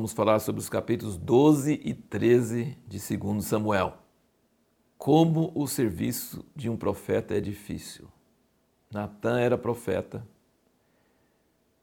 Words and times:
vamos 0.00 0.14
falar 0.14 0.38
sobre 0.38 0.62
os 0.62 0.68
capítulos 0.70 1.18
12 1.18 1.78
e 1.84 1.92
13 1.92 2.74
de 2.88 3.18
2 3.18 3.44
Samuel. 3.44 3.98
Como 4.96 5.52
o 5.54 5.66
serviço 5.66 6.42
de 6.56 6.70
um 6.70 6.76
profeta 6.76 7.36
é 7.36 7.40
difícil. 7.40 8.08
Natan 8.90 9.38
era 9.38 9.58
profeta. 9.58 10.26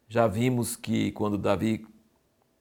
Já 0.10 0.26
vimos 0.26 0.76
que 0.76 1.12
quando 1.12 1.38
Davi 1.38 1.86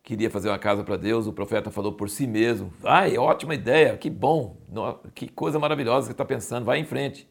queria 0.02 0.28
fazer 0.28 0.50
uma 0.50 0.58
casa 0.58 0.84
para 0.84 0.98
Deus, 0.98 1.26
o 1.26 1.32
profeta 1.32 1.70
falou 1.70 1.94
por 1.94 2.10
si 2.10 2.26
mesmo: 2.26 2.70
Vai, 2.78 3.16
ótima 3.16 3.54
ideia, 3.54 3.96
que 3.96 4.10
bom, 4.10 4.58
que 5.14 5.26
coisa 5.26 5.58
maravilhosa 5.58 6.08
que 6.08 6.12
está 6.12 6.24
pensando, 6.24 6.66
vai 6.66 6.78
em 6.80 6.84
frente. 6.84 7.26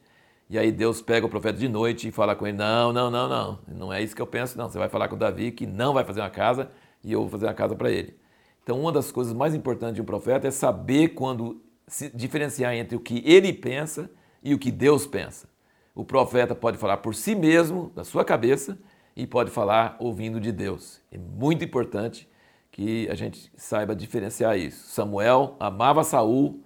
E 0.50 0.58
aí 0.58 0.72
Deus 0.72 1.00
pega 1.00 1.24
o 1.24 1.28
profeta 1.28 1.58
de 1.58 1.68
noite 1.68 2.08
e 2.08 2.10
fala 2.10 2.34
com 2.34 2.44
ele: 2.44 2.56
Não, 2.56 2.92
não, 2.92 3.08
não, 3.08 3.28
não, 3.28 3.58
não 3.68 3.92
é 3.92 4.02
isso 4.02 4.16
que 4.16 4.22
eu 4.22 4.26
penso, 4.26 4.58
não. 4.58 4.68
Você 4.68 4.78
vai 4.78 4.88
falar 4.88 5.06
com 5.06 5.16
Davi 5.16 5.52
que 5.52 5.64
não 5.64 5.94
vai 5.94 6.02
fazer 6.02 6.20
uma 6.20 6.30
casa 6.30 6.68
e 7.06 7.12
eu 7.12 7.20
vou 7.20 7.30
fazer 7.30 7.46
uma 7.46 7.54
casa 7.54 7.76
para 7.76 7.90
ele. 7.90 8.16
Então, 8.62 8.80
uma 8.80 8.90
das 8.90 9.12
coisas 9.12 9.32
mais 9.32 9.54
importantes 9.54 9.94
de 9.94 10.02
um 10.02 10.04
profeta 10.04 10.48
é 10.48 10.50
saber 10.50 11.10
quando 11.10 11.62
se 11.86 12.10
diferenciar 12.10 12.74
entre 12.74 12.96
o 12.96 13.00
que 13.00 13.22
ele 13.24 13.52
pensa 13.52 14.10
e 14.42 14.52
o 14.52 14.58
que 14.58 14.72
Deus 14.72 15.06
pensa. 15.06 15.48
O 15.94 16.04
profeta 16.04 16.52
pode 16.52 16.76
falar 16.76 16.96
por 16.96 17.14
si 17.14 17.36
mesmo, 17.36 17.92
da 17.94 18.02
sua 18.02 18.24
cabeça, 18.24 18.76
e 19.14 19.24
pode 19.24 19.52
falar 19.52 19.96
ouvindo 20.00 20.40
de 20.40 20.50
Deus. 20.50 21.00
É 21.12 21.16
muito 21.16 21.64
importante 21.64 22.28
que 22.72 23.08
a 23.08 23.14
gente 23.14 23.50
saiba 23.56 23.94
diferenciar 23.94 24.58
isso. 24.58 24.88
Samuel 24.88 25.54
amava 25.60 26.02
Saul, 26.02 26.60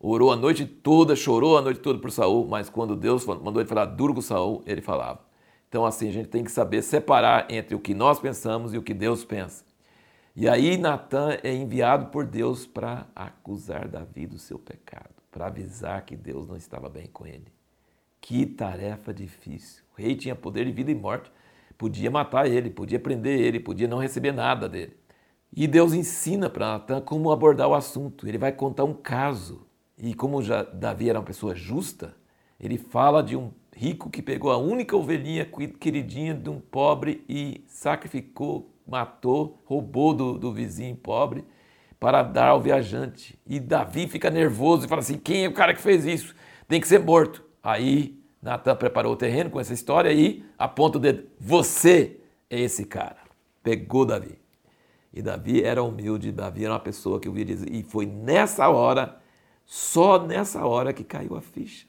orou 0.00 0.32
a 0.32 0.36
noite 0.36 0.64
toda, 0.64 1.14
chorou 1.14 1.58
a 1.58 1.60
noite 1.60 1.80
toda 1.80 1.98
por 1.98 2.10
Saul, 2.10 2.48
mas 2.48 2.70
quando 2.70 2.96
Deus 2.96 3.26
mandou 3.26 3.60
ele 3.60 3.68
falar 3.68 3.84
duro 3.84 4.14
com 4.14 4.22
Saul, 4.22 4.62
ele 4.66 4.80
falava. 4.80 5.20
Então 5.68 5.84
assim, 5.84 6.08
a 6.08 6.12
gente 6.12 6.28
tem 6.28 6.42
que 6.42 6.50
saber 6.50 6.82
separar 6.82 7.46
entre 7.50 7.74
o 7.76 7.78
que 7.78 7.94
nós 7.94 8.18
pensamos 8.18 8.72
e 8.72 8.78
o 8.78 8.82
que 8.82 8.94
Deus 8.94 9.24
pensa. 9.24 9.64
E 10.34 10.48
aí 10.48 10.78
Natan 10.78 11.36
é 11.42 11.54
enviado 11.54 12.06
por 12.06 12.24
Deus 12.24 12.66
para 12.66 13.06
acusar 13.14 13.86
Davi 13.86 14.26
do 14.26 14.38
seu 14.38 14.58
pecado, 14.58 15.14
para 15.30 15.46
avisar 15.46 16.06
que 16.06 16.16
Deus 16.16 16.48
não 16.48 16.56
estava 16.56 16.88
bem 16.88 17.06
com 17.06 17.26
ele. 17.26 17.52
Que 18.18 18.46
tarefa 18.46 19.12
difícil. 19.12 19.82
O 19.92 20.00
rei 20.00 20.16
tinha 20.16 20.34
poder 20.34 20.64
de 20.64 20.72
vida 20.72 20.90
e 20.90 20.94
morte, 20.94 21.30
podia 21.76 22.10
matar 22.10 22.48
ele, 22.48 22.70
podia 22.70 22.98
prender 22.98 23.40
ele, 23.40 23.60
podia 23.60 23.86
não 23.86 23.98
receber 23.98 24.32
nada 24.32 24.66
dele. 24.66 24.96
E 25.54 25.66
Deus 25.66 25.92
ensina 25.92 26.48
para 26.48 26.72
Natan 26.72 27.02
como 27.02 27.30
abordar 27.30 27.68
o 27.68 27.74
assunto. 27.74 28.26
Ele 28.26 28.38
vai 28.38 28.52
contar 28.52 28.84
um 28.84 28.94
caso. 28.94 29.66
E 29.98 30.14
como 30.14 30.42
já 30.42 30.62
Davi 30.62 31.10
era 31.10 31.18
uma 31.18 31.26
pessoa 31.26 31.54
justa, 31.54 32.16
ele 32.58 32.78
fala 32.78 33.22
de 33.22 33.36
um 33.36 33.52
rico 33.76 34.08
que 34.08 34.22
pegou 34.22 34.50
a 34.50 34.56
única 34.56 34.96
ovelhinha 34.96 35.44
queridinha 35.78 36.32
de 36.32 36.48
um 36.48 36.58
pobre 36.58 37.22
e 37.28 37.62
sacrificou 37.66 38.71
matou, 38.86 39.60
roubou 39.64 40.14
do, 40.14 40.38
do 40.38 40.52
vizinho 40.52 40.96
pobre 40.96 41.44
para 41.98 42.22
dar 42.22 42.48
ao 42.48 42.60
viajante. 42.60 43.38
E 43.46 43.60
Davi 43.60 44.08
fica 44.08 44.28
nervoso 44.30 44.84
e 44.84 44.88
fala 44.88 45.00
assim: 45.00 45.18
quem 45.18 45.44
é 45.44 45.48
o 45.48 45.54
cara 45.54 45.74
que 45.74 45.80
fez 45.80 46.04
isso? 46.04 46.34
Tem 46.66 46.80
que 46.80 46.88
ser 46.88 46.98
morto. 46.98 47.44
Aí 47.62 48.18
Natan 48.42 48.74
preparou 48.74 49.12
o 49.12 49.16
terreno 49.16 49.50
com 49.50 49.60
essa 49.60 49.72
história 49.72 50.12
e 50.12 50.44
aponta 50.58 50.98
o 50.98 51.00
dedo: 51.00 51.28
você 51.38 52.18
é 52.50 52.60
esse 52.60 52.84
cara. 52.84 53.18
Pegou 53.62 54.04
Davi. 54.04 54.36
E 55.12 55.22
Davi 55.22 55.62
era 55.62 55.82
humilde, 55.82 56.32
Davi 56.32 56.64
era 56.64 56.72
uma 56.72 56.80
pessoa 56.80 57.20
que 57.20 57.28
eu 57.28 57.32
via 57.32 57.44
dizer. 57.44 57.70
E 57.70 57.82
foi 57.82 58.06
nessa 58.06 58.68
hora, 58.68 59.20
só 59.64 60.20
nessa 60.24 60.64
hora 60.66 60.92
que 60.92 61.04
caiu 61.04 61.36
a 61.36 61.40
ficha 61.40 61.86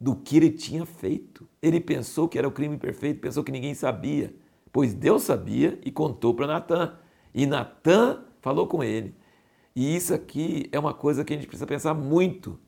do 0.00 0.14
que 0.14 0.36
ele 0.36 0.50
tinha 0.50 0.86
feito. 0.86 1.48
Ele 1.60 1.80
pensou 1.80 2.28
que 2.28 2.38
era 2.38 2.46
o 2.46 2.52
crime 2.52 2.76
perfeito, 2.78 3.20
pensou 3.20 3.42
que 3.42 3.52
ninguém 3.52 3.74
sabia 3.74 4.34
pois 4.76 4.92
Deus 4.92 5.22
sabia 5.22 5.80
e 5.82 5.90
contou 5.90 6.34
para 6.34 6.46
Natan. 6.46 6.98
E 7.32 7.46
Natan 7.46 8.22
falou 8.42 8.66
com 8.66 8.84
ele. 8.84 9.14
E 9.74 9.96
isso 9.96 10.12
aqui 10.12 10.68
é 10.70 10.78
uma 10.78 10.92
coisa 10.92 11.24
que 11.24 11.32
a 11.32 11.36
gente 11.36 11.46
precisa 11.46 11.66
pensar 11.66 11.94
muito. 11.94 12.60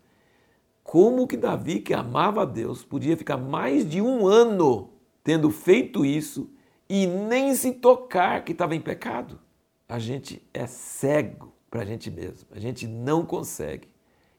Como 0.82 1.26
que 1.26 1.36
Davi, 1.36 1.80
que 1.80 1.92
amava 1.92 2.40
a 2.40 2.44
Deus, 2.46 2.82
podia 2.82 3.14
ficar 3.14 3.36
mais 3.36 3.86
de 3.86 4.00
um 4.00 4.26
ano 4.26 4.88
tendo 5.22 5.50
feito 5.50 6.02
isso 6.02 6.48
e 6.88 7.06
nem 7.06 7.54
se 7.54 7.72
tocar 7.72 8.42
que 8.42 8.52
estava 8.52 8.74
em 8.74 8.80
pecado? 8.80 9.38
A 9.86 9.98
gente 9.98 10.42
é 10.54 10.66
cego 10.66 11.52
para 11.70 11.82
a 11.82 11.84
gente 11.84 12.10
mesmo. 12.10 12.48
A 12.52 12.58
gente 12.58 12.86
não 12.86 13.22
consegue 13.22 13.88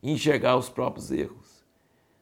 enxergar 0.02 0.58
os 0.58 0.70
próprios 0.70 1.12
erros. 1.12 1.64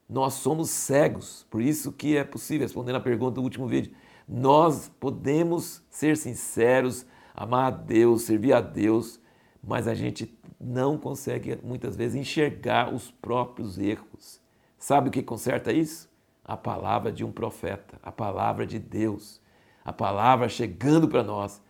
Nós 0.10 0.34
somos 0.34 0.70
cegos, 0.70 1.46
por 1.50 1.62
isso 1.62 1.94
que 1.94 2.18
é 2.18 2.26
possível, 2.26 2.66
respondendo 2.66 2.98
a 2.98 3.00
pergunta 3.00 3.36
do 3.36 3.44
último 3.44 3.66
vídeo, 3.66 3.96
nós 4.28 4.92
podemos 5.00 5.82
ser 5.90 6.18
sinceros, 6.18 7.06
amar 7.34 7.68
a 7.68 7.76
Deus, 7.76 8.24
servir 8.24 8.54
a 8.54 8.60
Deus, 8.60 9.20
mas 9.64 9.88
a 9.88 9.94
gente 9.94 10.38
não 10.60 10.98
consegue 10.98 11.58
muitas 11.64 11.96
vezes 11.96 12.16
enxergar 12.16 12.94
os 12.94 13.10
próprios 13.10 13.78
erros. 13.78 14.42
Sabe 14.78 15.10
o 15.10 15.12
que 15.12 15.24
conserta 15.24 15.72
isso? 15.72 16.10
A 16.44 16.58
palavra 16.58 17.12
de 17.12 17.24
um 17.24 17.32
profeta, 17.32 18.00
a 18.02 18.12
palavra 18.12 18.66
de 18.66 18.80
Deus, 18.80 19.42
a 19.84 19.94
palavra 19.94 20.50
chegando 20.50 21.08
para 21.08 21.24
nós. 21.24 21.62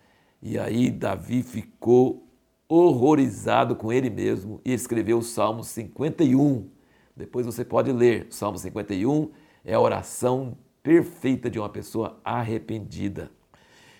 E 0.42 0.58
aí 0.58 0.90
Davi 0.90 1.42
ficou 1.42 2.26
horrorizado 2.68 3.74
com 3.74 3.92
ele 3.92 4.10
mesmo 4.10 4.60
e 4.64 4.72
escreveu 4.72 5.18
o 5.18 5.22
Salmo 5.22 5.64
51. 5.64 6.68
Depois 7.16 7.46
você 7.46 7.64
pode 7.64 7.90
ler. 7.92 8.26
O 8.30 8.34
Salmo 8.34 8.58
51 8.58 9.30
é 9.64 9.74
a 9.74 9.80
oração 9.80 10.56
perfeita 10.82 11.50
de 11.50 11.58
uma 11.58 11.68
pessoa 11.68 12.20
arrependida. 12.24 13.30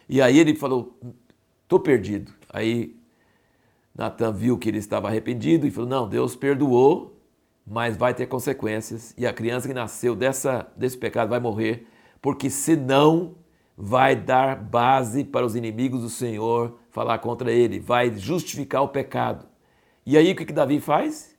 E 0.09 0.22
aí 0.22 0.39
ele 0.39 0.55
falou: 0.55 0.99
estou 1.62 1.81
perdido. 1.81 2.33
Aí 2.49 2.97
Natan 3.94 4.33
viu 4.33 4.56
que 4.56 4.69
ele 4.69 4.78
estava 4.78 5.09
arrependido 5.09 5.67
e 5.67 5.71
falou: 5.71 5.88
não, 5.88 6.09
Deus 6.09 6.34
perdoou, 6.34 7.21
mas 7.67 7.97
vai 7.97 8.15
ter 8.15 8.27
consequências. 8.27 9.15
E 9.19 9.27
a 9.27 9.33
criança 9.33 9.69
que 9.69 9.75
nasceu 9.75 10.17
dessa, 10.17 10.67
desse 10.77 10.97
pecado 10.97 11.28
vai 11.28 11.41
morrer, 11.41 11.87
porque 12.22 12.49
senão 12.49 13.37
vai 13.77 14.17
dar 14.17 14.56
base 14.56 15.22
para 15.22 15.47
os 15.47 15.55
inimigos 15.55 16.03
do 16.03 16.11
Senhor 16.11 16.78
falar 16.91 17.19
contra 17.19 17.53
ele, 17.53 17.78
vai 17.78 18.12
justificar 18.12 18.83
o 18.83 18.88
pecado. 18.88 19.47
E 20.05 20.17
aí 20.17 20.33
o 20.33 20.34
que, 20.34 20.44
que 20.44 20.53
Davi 20.53 20.81
faz? 20.81 21.38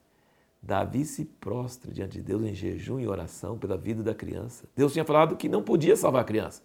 Davi 0.62 1.06
se 1.06 1.25
prostra 1.25 1.92
diante 1.92 2.18
de 2.18 2.24
Deus 2.24 2.44
em 2.44 2.53
jejum 2.53 3.00
e 3.00 3.08
oração 3.08 3.58
pela 3.58 3.78
vida 3.78 4.03
da 4.03 4.14
criança. 4.14 4.68
Deus 4.75 4.92
tinha 4.92 5.06
falado 5.06 5.38
que 5.38 5.47
não 5.47 5.64
podia 5.64 5.96
salvar 5.96 6.22
a 6.22 6.25
criança, 6.25 6.62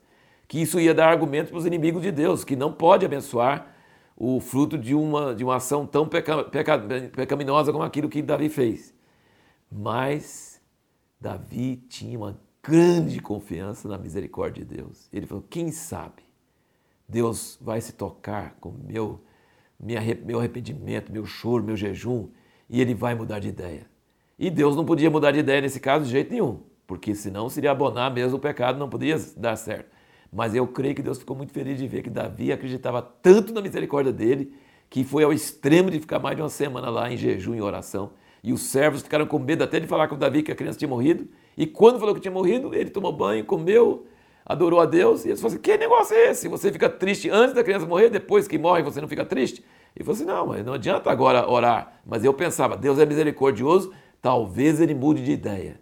que 0.49 0.61
isso 0.61 0.81
ia 0.81 0.93
dar 0.93 1.09
argumentos 1.09 1.51
para 1.51 1.59
os 1.59 1.67
inimigos 1.67 2.03
de 2.03 2.11
Deus, 2.11 2.45
que 2.45 2.57
não 2.57 2.73
pode 2.73 3.07
abençoar 3.07 3.73
o 4.17 4.41
fruto 4.41 4.77
de 4.77 4.95
uma, 4.95 5.35
de 5.35 5.45
uma 5.45 5.57
ação 5.57 5.87
tão 5.87 6.09
peca, 6.09 6.45
peca, 6.45 6.79
pecaminosa 7.15 7.73
como 7.73 7.85
aquilo 7.85 8.09
que 8.09 8.23
Davi 8.23 8.49
fez. 8.49 8.95
Mas 9.71 10.61
Davi 11.21 11.77
tinha 11.89 12.19
uma 12.19 12.39
grande 12.63 13.21
confiança 13.21 13.89
na 13.89 13.99
misericórdia 13.99 14.65
de 14.65 14.77
Deus. 14.77 15.09
Ele 15.13 15.27
falou: 15.27 15.45
quem 15.49 15.71
sabe 15.71 16.23
Deus 17.09 17.59
vai 17.61 17.81
se 17.81 17.93
tocar 17.93 18.57
com 18.61 18.71
meu, 18.71 19.21
minha, 19.79 20.01
meu 20.25 20.39
arrependimento, 20.39 21.13
meu 21.13 21.27
choro, 21.27 21.63
meu 21.63 21.77
jejum 21.77 22.29
e 22.69 22.81
ele 22.81 22.95
vai 22.95 23.15
mudar 23.15 23.39
de 23.39 23.49
ideia. 23.49 23.87
E 24.39 24.51
Deus 24.51 24.75
não 24.75 24.85
podia 24.85 25.11
mudar 25.11 25.31
de 25.31 25.39
ideia 25.39 25.61
nesse 25.61 25.79
caso 25.81 26.05
de 26.05 26.11
jeito 26.11 26.33
nenhum, 26.33 26.61
porque 26.87 27.15
senão 27.15 27.49
seria 27.49 27.71
abonar 27.71 28.13
mesmo 28.13 28.37
o 28.37 28.41
pecado, 28.41 28.79
não 28.79 28.89
podia 28.89 29.17
dar 29.37 29.57
certo. 29.57 29.95
Mas 30.33 30.55
eu 30.55 30.67
creio 30.67 30.95
que 30.95 31.03
Deus 31.03 31.19
ficou 31.19 31.37
muito 31.37 31.53
feliz 31.53 31.79
de 31.79 31.87
ver 31.87 32.03
que 32.03 32.11
Davi 32.11 32.51
acreditava 32.51 33.01
tanto 33.01 33.53
na 33.53 33.63
misericórdia 33.63 34.13
dele, 34.13 34.53
que 34.91 35.05
foi 35.05 35.23
ao 35.23 35.33
extremo 35.33 35.91
de 35.91 36.01
ficar 36.01 36.19
mais 36.19 36.37
de 36.37 36.43
uma 36.43 36.49
semana 36.49 36.91
lá 36.91 37.11
em 37.13 37.17
jejum 37.17 37.55
e 37.55 37.63
oração. 37.63 38.13
E 38.43 38.53
os 38.53 38.63
servos 38.63 39.03
ficaram 39.03 39.27
com 39.27 39.39
medo 39.39 39.63
até 39.63 39.79
de 39.79 39.87
falar 39.87 40.09
com 40.09 40.19
Davi 40.19 40.43
que 40.43 40.53
a 40.53 40.55
criança 40.55 40.79
tinha 40.79 40.89
morrido. 40.89 41.29
E 41.57 41.67
quando 41.67 41.99
falou 41.99 42.15
que 42.15 42.21
tinha 42.21 42.33
morrido, 42.33 42.75
ele 42.75 42.91
tomou 42.91 43.13
banho, 43.13 43.45
comeu, 43.45 44.07
adorou 44.45 44.81
a 44.81 44.87
Deus. 44.87 45.25
E 45.25 45.29
eles 45.29 45.41
falaram 45.41 45.57
assim: 45.57 45.63
que 45.63 45.79
negócio 45.79 46.15
é 46.15 46.31
esse? 46.31 46.49
Você 46.49 46.71
fica 46.71 46.89
triste 46.91 47.31
antes 47.31 47.55
da 47.55 47.65
criança 47.65 47.87
morrer, 47.87 48.11
depois 48.11 48.47
que 48.47 48.59
morre 48.59 48.83
você 48.83 49.01
não 49.01 49.09
fica 49.09 49.25
triste? 49.25 49.65
E 49.97 50.03
falou 50.03 50.15
assim: 50.15 50.25
não, 50.25 50.47
mas 50.47 50.65
não 50.65 50.73
adianta 50.75 51.11
agora 51.11 51.49
orar. 51.49 52.01
Mas 52.05 52.25
eu 52.25 52.35
pensava, 52.35 52.77
Deus 52.77 52.99
é 52.99 53.07
misericordioso, 53.07 53.93
talvez 54.21 54.81
ele 54.81 54.95
mude 54.95 55.25
de 55.25 55.33
ideia. 55.33 55.81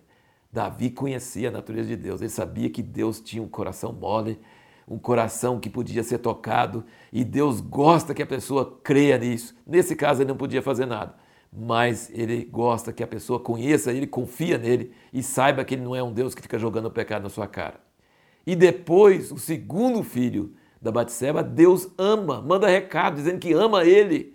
Davi 0.52 0.90
conhecia 0.90 1.48
a 1.48 1.52
natureza 1.52 1.88
de 1.88 1.96
Deus, 1.96 2.20
ele 2.20 2.28
sabia 2.28 2.68
que 2.68 2.82
Deus 2.82 3.20
tinha 3.20 3.42
um 3.42 3.48
coração 3.48 3.90
mole, 3.90 4.38
um 4.86 4.98
coração 4.98 5.58
que 5.58 5.70
podia 5.70 6.02
ser 6.02 6.18
tocado, 6.18 6.84
e 7.10 7.24
Deus 7.24 7.60
gosta 7.60 8.12
que 8.12 8.22
a 8.22 8.26
pessoa 8.26 8.78
creia 8.82 9.16
nisso. 9.16 9.54
Nesse 9.66 9.96
caso, 9.96 10.20
ele 10.20 10.28
não 10.28 10.36
podia 10.36 10.60
fazer 10.60 10.84
nada, 10.84 11.14
mas 11.50 12.10
ele 12.12 12.44
gosta 12.44 12.92
que 12.92 13.02
a 13.02 13.06
pessoa 13.06 13.40
conheça 13.40 13.92
ele, 13.92 14.06
confia 14.06 14.58
nele 14.58 14.92
e 15.10 15.22
saiba 15.22 15.64
que 15.64 15.74
ele 15.74 15.82
não 15.82 15.96
é 15.96 16.02
um 16.02 16.12
Deus 16.12 16.34
que 16.34 16.42
fica 16.42 16.58
jogando 16.58 16.86
o 16.86 16.90
pecado 16.90 17.22
na 17.22 17.30
sua 17.30 17.46
cara. 17.46 17.80
E 18.46 18.54
depois, 18.54 19.32
o 19.32 19.38
segundo 19.38 20.02
filho, 20.02 20.54
da 20.82 20.90
Batseba, 20.90 21.44
Deus 21.44 21.88
ama, 21.96 22.42
manda 22.42 22.66
recado 22.66 23.14
dizendo 23.14 23.38
que 23.38 23.52
ama 23.52 23.84
ele, 23.84 24.34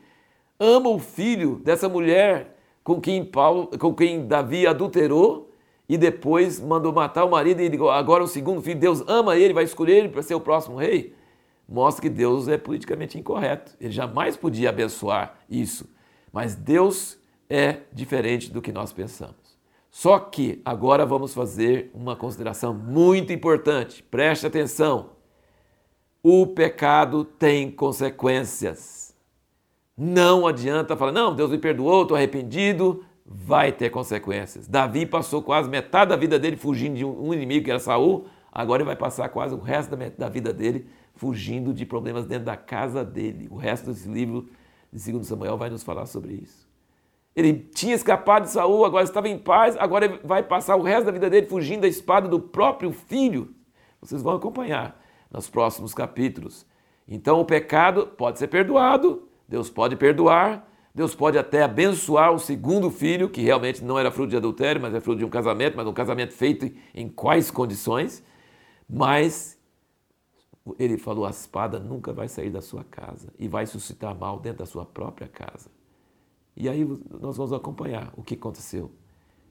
ama 0.57 0.89
o 0.89 0.97
filho 0.97 1.61
dessa 1.63 1.89
mulher 1.89 2.55
com 2.83 3.01
quem 3.01 3.23
Paulo, 3.25 3.69
com 3.77 3.93
quem 3.93 4.25
Davi 4.25 4.65
adulterou 4.65 5.51
e 5.89 5.97
depois 5.97 6.59
mandou 6.59 6.93
matar 6.93 7.25
o 7.25 7.29
marido 7.31 7.61
e 7.61 7.89
agora 7.89 8.23
o 8.23 8.27
segundo 8.27 8.61
filho, 8.61 8.79
Deus 8.79 9.03
ama 9.07 9.35
ele, 9.35 9.53
vai 9.53 9.65
escolher 9.65 9.97
ele 9.97 10.09
para 10.09 10.23
ser 10.23 10.35
o 10.35 10.39
próximo 10.39 10.77
rei. 10.77 11.13
mostra 11.67 12.01
que 12.01 12.09
Deus 12.09 12.47
é 12.47 12.57
politicamente 12.57 13.17
incorreto. 13.17 13.73
Ele 13.79 13.91
jamais 13.91 14.37
podia 14.37 14.69
abençoar 14.69 15.37
isso. 15.49 15.89
Mas 16.31 16.55
Deus 16.55 17.19
é 17.49 17.81
diferente 17.91 18.51
do 18.51 18.61
que 18.61 18.71
nós 18.71 18.93
pensamos. 18.93 19.57
Só 19.89 20.19
que 20.19 20.61
agora 20.63 21.05
vamos 21.05 21.33
fazer 21.33 21.91
uma 21.93 22.15
consideração 22.15 22.73
muito 22.73 23.33
importante. 23.33 24.03
Preste 24.03 24.45
atenção. 24.45 25.16
O 26.21 26.47
pecado 26.47 27.23
tem 27.23 27.71
consequências. 27.71 29.15
Não 29.95 30.45
adianta 30.45 30.95
falar, 30.95 31.11
não, 31.11 31.35
Deus 31.35 31.49
me 31.49 31.57
perdoou, 31.57 32.03
estou 32.03 32.17
arrependido. 32.17 33.03
Vai 33.25 33.71
ter 33.71 33.89
consequências. 33.89 34.67
Davi 34.67 35.05
passou 35.05 35.41
quase 35.41 35.69
metade 35.69 36.09
da 36.09 36.15
vida 36.15 36.39
dele 36.39 36.55
fugindo 36.55 36.95
de 36.95 37.05
um 37.05 37.33
inimigo 37.33 37.65
que 37.65 37.71
era 37.71 37.79
Saul. 37.79 38.25
Agora 38.51 38.81
ele 38.81 38.87
vai 38.87 38.95
passar 38.95 39.29
quase 39.29 39.53
o 39.53 39.59
resto 39.59 39.95
da 40.17 40.29
vida 40.29 40.53
dele 40.53 40.87
fugindo 41.15 41.73
de 41.73 41.85
problemas 41.85 42.25
dentro 42.25 42.45
da 42.45 42.55
casa 42.55 43.03
dele. 43.03 43.47
O 43.51 43.55
resto 43.55 43.91
desse 43.91 44.07
livro 44.07 44.47
de 44.93 45.11
2 45.11 45.27
Samuel 45.27 45.57
vai 45.57 45.69
nos 45.69 45.83
falar 45.83 46.05
sobre 46.05 46.35
isso. 46.35 46.67
Ele 47.35 47.53
tinha 47.53 47.93
escapado 47.93 48.43
de 48.43 48.51
Saul, 48.51 48.85
agora 48.85 49.03
estava 49.03 49.27
em 49.27 49.37
paz, 49.37 49.75
agora 49.77 50.19
vai 50.23 50.41
passar 50.41 50.75
o 50.75 50.81
resto 50.81 51.05
da 51.05 51.11
vida 51.11 51.29
dele 51.29 51.47
fugindo 51.47 51.81
da 51.81 51.87
espada 51.87 52.27
do 52.27 52.39
próprio 52.39 52.91
filho. 52.91 53.53
Vocês 54.01 54.21
vão 54.21 54.35
acompanhar 54.35 54.99
nos 55.31 55.49
próximos 55.49 55.93
capítulos. 55.93 56.65
Então 57.07 57.39
o 57.39 57.45
pecado 57.45 58.07
pode 58.07 58.39
ser 58.39 58.47
perdoado, 58.47 59.27
Deus 59.47 59.69
pode 59.69 59.95
perdoar, 59.95 60.67
Deus 60.93 61.13
pode 61.13 61.37
até 61.37 61.63
abençoar 61.63 62.33
o 62.33 62.39
segundo 62.39 62.89
filho, 62.89 63.29
que 63.29 63.41
realmente 63.41 63.83
não 63.83 63.99
era 63.99 64.11
fruto 64.11 64.31
de 64.31 64.37
adultério, 64.37 64.81
mas 64.81 64.93
é 64.95 64.99
fruto 64.99 65.19
de 65.19 65.25
um 65.25 65.29
casamento, 65.29 65.77
mas 65.77 65.85
um 65.85 65.93
casamento 65.93 66.33
feito 66.33 66.71
em 66.93 67.07
quais 67.07 67.51
condições. 67.51 68.23
Mas 68.89 69.57
ele 70.79 70.97
falou: 70.97 71.25
a 71.25 71.29
espada 71.29 71.79
nunca 71.79 72.11
vai 72.11 72.27
sair 72.27 72.49
da 72.49 72.61
sua 72.61 72.83
casa 72.83 73.31
e 73.37 73.47
vai 73.47 73.65
suscitar 73.65 74.15
mal 74.15 74.39
dentro 74.39 74.59
da 74.59 74.65
sua 74.65 74.85
própria 74.85 75.27
casa. 75.27 75.69
E 76.55 76.67
aí 76.67 76.83
nós 77.21 77.37
vamos 77.37 77.53
acompanhar 77.53 78.11
o 78.17 78.23
que 78.23 78.33
aconteceu. 78.33 78.91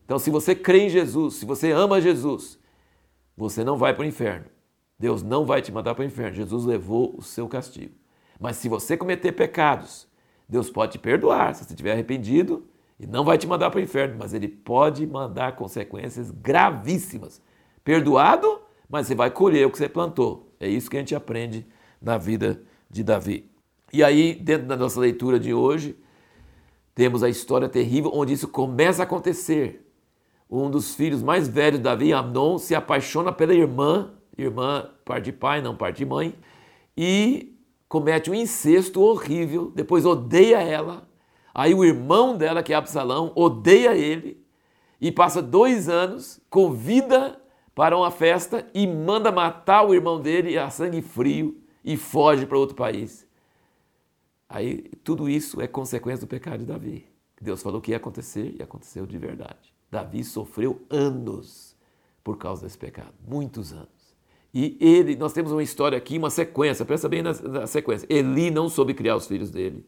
Então, 0.05 0.19
se 0.19 0.31
você 0.31 0.55
crê 0.55 0.87
em 0.87 0.89
Jesus, 0.89 1.35
se 1.35 1.47
você 1.47 1.71
ama 1.71 2.01
Jesus, 2.01 2.59
você 3.37 3.63
não 3.63 3.77
vai 3.77 3.95
para 3.95 4.03
o 4.03 4.07
inferno. 4.07 4.47
Deus 4.99 5.23
não 5.23 5.45
vai 5.45 5.61
te 5.61 5.71
mandar 5.71 5.95
para 5.95 6.03
o 6.03 6.07
inferno. 6.07 6.35
Jesus 6.35 6.65
levou 6.65 7.15
o 7.17 7.23
seu 7.23 7.49
castigo. 7.49 7.95
Mas 8.41 8.57
se 8.57 8.69
você 8.69 8.97
cometer 8.97 9.33
pecados, 9.33 10.07
Deus 10.49 10.71
pode 10.71 10.93
te 10.93 10.99
perdoar 10.99 11.55
se 11.55 11.65
você 11.65 11.73
estiver 11.73 11.93
arrependido 11.93 12.67
e 12.99 13.07
não 13.07 13.25
vai 13.25 13.37
te 13.37 13.47
mandar 13.47 13.71
para 13.71 13.79
o 13.79 13.83
inferno, 13.83 14.17
mas 14.19 14.33
Ele 14.33 14.49
pode 14.49 15.07
mandar 15.07 15.57
consequências 15.57 16.31
gravíssimas. 16.31 17.43
Perdoado, 17.85 18.61
mas 18.89 19.07
você 19.07 19.15
vai 19.15 19.31
colher 19.31 19.67
o 19.67 19.71
que 19.71 19.79
você 19.79 19.89
plantou. 19.89 20.53
É 20.59 20.69
isso 20.69 20.89
que 20.91 20.97
a 20.97 21.01
gente 21.01 21.15
aprende 21.15 21.67
na 22.01 22.17
vida 22.17 22.63
de 22.91 23.03
Davi. 23.05 23.51
E 23.93 24.03
aí, 24.03 24.35
dentro 24.35 24.67
da 24.67 24.77
nossa 24.77 24.99
leitura 24.99 25.39
de 25.39 25.53
hoje, 25.53 25.97
temos 26.95 27.23
a 27.23 27.29
história 27.29 27.69
terrível 27.69 28.11
onde 28.15 28.33
isso 28.33 28.49
começa 28.49 29.03
a 29.03 29.05
acontecer. 29.05 29.87
Um 30.51 30.71
dos 30.71 30.95
filhos 30.95 31.23
mais 31.23 31.47
velhos 31.49 31.79
de 31.79 31.85
Davi, 31.85 32.13
Amnon, 32.13 32.59
se 32.59 32.75
apaixona 32.75 33.33
pela 33.33 33.55
irmã, 33.55 34.15
irmã 34.37 34.91
parte 35.05 35.27
de 35.27 35.33
pai, 35.33 35.61
não 35.61 35.77
parte 35.77 35.99
de 35.99 36.07
mãe, 36.07 36.35
e 36.97 37.57
comete 37.89 38.31
um 38.31 38.35
incesto 38.35 39.01
horrível, 39.01 39.71
depois 39.75 40.05
odeia 40.05 40.61
ela. 40.61 41.09
Aí 41.55 41.75
o 41.75 41.85
irmão 41.85 42.37
dela, 42.37 42.63
que 42.63 42.73
é 42.73 42.77
Absalão, 42.77 43.33
odeia 43.35 43.97
ele 43.97 44.45
e 45.01 45.11
passa 45.11 45.43
dois 45.43 45.89
anos, 45.89 46.41
convida 46.51 47.41
para 47.75 47.97
uma 47.97 48.11
festa 48.11 48.67
e 48.75 48.87
manda 48.87 49.31
matar 49.31 49.87
o 49.87 49.95
irmão 49.95 50.21
dele 50.21 50.59
a 50.59 50.71
sangue 50.71 51.03
frio 51.03 51.61
e 51.85 51.97
foge 51.97 52.47
para 52.47 52.59
outro 52.59 52.75
país. 52.75 53.27
Aí 54.49 54.83
tudo 55.05 55.29
isso 55.29 55.61
é 55.61 55.67
consequência 55.67 56.27
do 56.27 56.29
pecado 56.29 56.61
de 56.61 56.67
Davi. 56.67 57.07
Deus 57.41 57.63
falou 57.63 57.81
que 57.81 57.91
ia 57.91 57.99
acontecer 57.99 58.55
e 58.59 58.63
aconteceu 58.63 59.07
de 59.07 59.19
verdade. 59.19 59.75
Davi 59.91 60.25
sofreu 60.25 60.81
anos 60.89 61.77
por 62.25 62.39
causa 62.39 62.63
desse 62.63 62.79
pecado, 62.79 63.15
muitos 63.27 63.73
anos. 63.73 63.96
E 64.59 64.75
ele, 64.81 65.17
nós 65.17 65.35
temos 65.35 65.53
uma 65.53 65.63
história 65.63 65.99
aqui, 65.99 66.17
uma 66.17 66.31
sequência, 66.31 66.83
presta 66.83 67.11
bem 67.11 67.21
na, 67.21 67.35
na 67.35 67.67
sequência. 67.67 68.07
Eli 68.09 68.51
não 68.51 68.71
soube 68.71 68.95
criar 68.95 69.15
os 69.15 69.27
filhos 69.27 69.51
dele. 69.51 69.85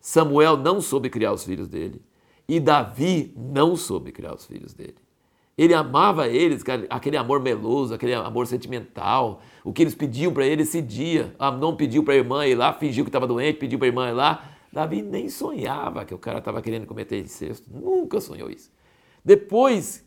Samuel 0.00 0.56
não 0.56 0.80
soube 0.80 1.08
criar 1.08 1.32
os 1.32 1.44
filhos 1.44 1.68
dele. 1.68 2.02
E 2.48 2.58
Davi 2.58 3.32
não 3.36 3.76
soube 3.76 4.10
criar 4.10 4.34
os 4.34 4.44
filhos 4.44 4.74
dele. 4.74 4.96
Ele 5.56 5.72
amava 5.72 6.26
eles, 6.26 6.64
aquele 6.88 7.16
amor 7.16 7.38
meloso, 7.38 7.94
aquele 7.94 8.12
amor 8.12 8.48
sentimental. 8.48 9.42
O 9.62 9.72
que 9.72 9.80
eles 9.80 9.94
pediam 9.94 10.32
para 10.32 10.44
ele 10.44 10.62
esse 10.62 10.82
dia. 10.82 11.32
Amnon 11.38 11.76
pediu 11.76 12.02
para 12.02 12.14
a 12.14 12.16
irmã 12.16 12.44
ir 12.44 12.56
lá, 12.56 12.72
fingiu 12.72 13.04
que 13.04 13.10
estava 13.10 13.28
doente, 13.28 13.60
pediu 13.60 13.78
para 13.78 13.86
a 13.86 13.90
irmã 13.90 14.08
ir 14.08 14.14
lá. 14.14 14.56
Davi 14.72 15.02
nem 15.02 15.28
sonhava 15.28 16.04
que 16.04 16.12
o 16.12 16.18
cara 16.18 16.40
estava 16.40 16.60
querendo 16.60 16.84
cometer 16.84 17.20
incesto. 17.20 17.70
Nunca 17.72 18.20
sonhou 18.20 18.50
isso. 18.50 18.72
Depois, 19.24 20.04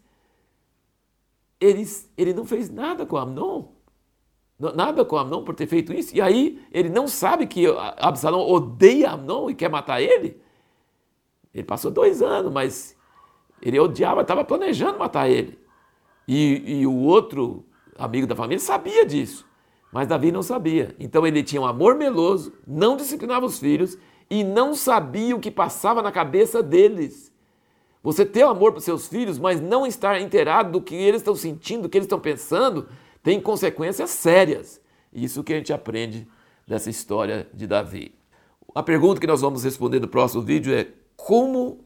ele, 1.58 1.88
ele 2.18 2.34
não 2.34 2.44
fez 2.44 2.70
nada 2.70 3.06
com 3.06 3.16
Amnon. 3.16 3.72
Nada 4.72 5.04
com 5.04 5.18
Amnon 5.18 5.44
por 5.44 5.56
ter 5.56 5.68
feito 5.68 5.94
isso. 5.94 6.16
E 6.16 6.22
aí 6.22 6.62
ele 6.72 6.90
não 6.90 7.08
sabe 7.08 7.48
que 7.48 7.66
Absalão 7.98 8.42
odeia 8.42 9.12
Amnon 9.12 9.50
e 9.50 9.56
quer 9.56 9.70
matar 9.70 10.02
ele. 10.02 10.42
Ele 11.54 11.64
passou 11.64 11.92
dois 11.92 12.22
anos, 12.22 12.52
mas 12.52 12.96
ele 13.62 13.80
odiava, 13.80 14.22
estava 14.22 14.44
planejando 14.44 14.98
matar 15.00 15.30
ele. 15.30 15.60
E, 16.28 16.80
e 16.80 16.88
o 16.88 16.96
outro 16.96 17.66
amigo 17.98 18.26
da 18.26 18.36
família 18.36 18.60
sabia 18.60 19.06
disso, 19.06 19.46
mas 19.92 20.08
Davi 20.08 20.32
não 20.32 20.42
sabia. 20.42 20.96
Então 21.00 21.28
ele 21.28 21.44
tinha 21.44 21.62
um 21.62 21.66
amor 21.66 21.96
meloso, 21.96 22.54
não 22.66 22.98
disciplinava 22.98 23.46
os 23.46 23.60
filhos 23.60 23.98
e 24.30 24.44
não 24.44 24.74
sabia 24.74 25.36
o 25.36 25.40
que 25.40 25.52
passava 25.52 26.02
na 26.02 26.12
cabeça 26.12 26.64
deles. 26.64 27.32
Você 28.02 28.26
ter 28.26 28.44
amor 28.44 28.72
para 28.74 28.82
seus 28.82 29.08
filhos, 29.08 29.40
mas 29.40 29.62
não 29.62 29.88
estar 29.88 30.20
inteirado 30.20 30.72
do 30.72 30.82
que 30.82 30.96
eles 30.96 31.22
estão 31.22 31.36
sentindo, 31.36 31.84
do 31.84 31.90
que 31.90 31.98
eles 31.98 32.06
estão 32.06 32.20
pensando, 32.20 32.88
tem 33.24 33.40
consequências 33.40 34.10
sérias. 34.10 34.82
Isso 35.12 35.44
que 35.44 35.54
a 35.54 35.58
gente 35.58 35.72
aprende 35.72 36.28
dessa 36.68 36.90
história 36.90 37.48
de 37.54 37.66
Davi. 37.66 38.14
A 38.76 38.84
pergunta 38.84 39.22
que 39.22 39.28
nós 39.28 39.42
vamos 39.42 39.64
responder 39.64 40.00
no 40.00 40.08
próximo 40.08 40.42
vídeo 40.42 40.74
é 40.74 40.88
como 41.16 41.86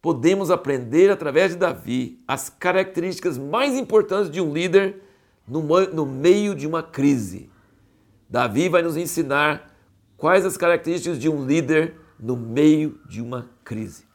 podemos 0.00 0.50
aprender 0.50 1.10
através 1.10 1.52
de 1.52 1.58
Davi 1.58 2.22
as 2.28 2.48
características 2.48 3.36
mais 3.36 3.74
importantes 3.74 4.30
de 4.30 4.40
um 4.40 4.52
líder 4.52 5.02
no, 5.48 6.06
meio 6.06 6.54
de 6.54 6.66
uma 6.66 6.82
crise. 6.82 7.50
Davi 8.28 8.68
vai 8.68 8.82
nos 8.82 8.96
ensinar 8.96 9.74
quais 10.16 10.44
as 10.44 10.56
características 10.56 11.18
de 11.18 11.28
um 11.28 11.44
líder 11.44 11.94
no 12.18 12.36
meio 12.36 13.00
de 13.08 13.20
uma 13.20 13.50
crise. 13.64 14.05